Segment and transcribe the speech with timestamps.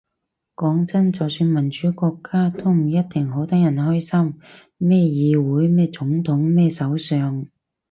[0.55, 4.41] 講真，就算民主國家，都唔一定好多人關心
[4.77, 7.45] 咩議會咩總統咩首相